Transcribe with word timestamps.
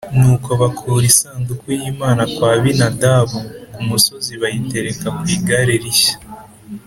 Nuko 0.17 0.49
bakura 0.61 1.03
isanduku 1.11 1.67
y’Imana 1.79 2.21
kwa 2.33 2.49
Abinadabu 2.57 3.39
ku 3.73 3.81
musozi 3.89 4.31
bayitereka 4.41 5.07
ku 5.17 5.23
igare 5.35 5.73
rishya 5.83 6.15